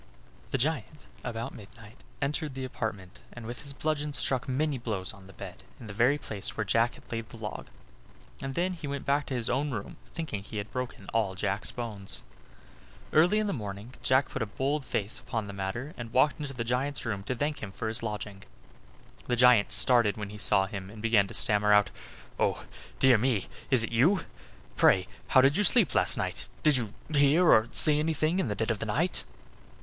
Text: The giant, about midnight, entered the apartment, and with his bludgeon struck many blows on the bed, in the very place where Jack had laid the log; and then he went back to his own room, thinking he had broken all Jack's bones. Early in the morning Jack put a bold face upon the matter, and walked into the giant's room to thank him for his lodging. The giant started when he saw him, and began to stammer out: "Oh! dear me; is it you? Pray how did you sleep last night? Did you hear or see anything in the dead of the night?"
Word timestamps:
The 0.49 0.57
giant, 0.57 1.05
about 1.23 1.53
midnight, 1.53 1.97
entered 2.23 2.55
the 2.55 2.65
apartment, 2.65 3.21
and 3.33 3.45
with 3.45 3.61
his 3.61 3.71
bludgeon 3.71 4.13
struck 4.13 4.49
many 4.49 4.79
blows 4.79 5.13
on 5.13 5.27
the 5.27 5.31
bed, 5.33 5.61
in 5.79 5.85
the 5.85 5.93
very 5.93 6.17
place 6.17 6.57
where 6.57 6.63
Jack 6.65 6.95
had 6.95 7.11
laid 7.11 7.29
the 7.29 7.37
log; 7.37 7.67
and 8.41 8.55
then 8.55 8.73
he 8.73 8.87
went 8.87 9.05
back 9.05 9.27
to 9.27 9.35
his 9.35 9.47
own 9.47 9.69
room, 9.69 9.97
thinking 10.07 10.41
he 10.41 10.57
had 10.57 10.71
broken 10.71 11.07
all 11.13 11.35
Jack's 11.35 11.71
bones. 11.71 12.23
Early 13.13 13.37
in 13.37 13.45
the 13.45 13.53
morning 13.53 13.93
Jack 14.01 14.29
put 14.29 14.41
a 14.41 14.47
bold 14.47 14.85
face 14.85 15.19
upon 15.19 15.45
the 15.45 15.53
matter, 15.53 15.93
and 15.95 16.11
walked 16.11 16.39
into 16.41 16.51
the 16.55 16.63
giant's 16.63 17.05
room 17.05 17.21
to 17.25 17.35
thank 17.35 17.61
him 17.61 17.71
for 17.71 17.87
his 17.87 18.01
lodging. 18.01 18.41
The 19.27 19.35
giant 19.35 19.69
started 19.69 20.17
when 20.17 20.31
he 20.31 20.39
saw 20.39 20.65
him, 20.65 20.89
and 20.89 20.99
began 21.03 21.27
to 21.27 21.35
stammer 21.35 21.71
out: 21.73 21.91
"Oh! 22.39 22.65
dear 22.97 23.19
me; 23.19 23.45
is 23.69 23.83
it 23.83 23.91
you? 23.91 24.21
Pray 24.75 25.07
how 25.27 25.41
did 25.41 25.57
you 25.57 25.63
sleep 25.63 25.93
last 25.93 26.17
night? 26.17 26.49
Did 26.63 26.75
you 26.75 26.95
hear 27.13 27.45
or 27.51 27.69
see 27.71 27.99
anything 27.99 28.39
in 28.39 28.47
the 28.47 28.55
dead 28.55 28.71
of 28.71 28.79
the 28.79 28.87
night?" 28.87 29.25